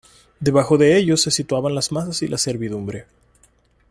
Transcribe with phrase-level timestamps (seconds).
[0.39, 3.05] Debajo de ellos se situaban las masas y la servidumbre.